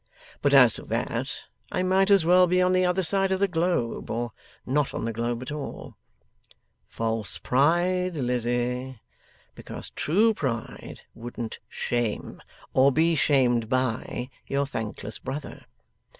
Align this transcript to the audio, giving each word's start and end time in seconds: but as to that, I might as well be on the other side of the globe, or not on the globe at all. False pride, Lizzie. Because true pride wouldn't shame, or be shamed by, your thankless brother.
but 0.41 0.51
as 0.51 0.73
to 0.73 0.81
that, 0.81 1.41
I 1.71 1.83
might 1.83 2.09
as 2.09 2.25
well 2.25 2.47
be 2.47 2.59
on 2.59 2.73
the 2.73 2.83
other 2.83 3.03
side 3.03 3.31
of 3.31 3.39
the 3.39 3.47
globe, 3.47 4.09
or 4.09 4.31
not 4.65 4.95
on 4.95 5.05
the 5.05 5.13
globe 5.13 5.43
at 5.43 5.51
all. 5.51 5.95
False 6.87 7.37
pride, 7.37 8.15
Lizzie. 8.17 8.99
Because 9.53 9.91
true 9.91 10.33
pride 10.33 11.01
wouldn't 11.13 11.59
shame, 11.69 12.41
or 12.73 12.91
be 12.91 13.13
shamed 13.13 13.69
by, 13.69 14.31
your 14.47 14.65
thankless 14.65 15.19
brother. 15.19 15.65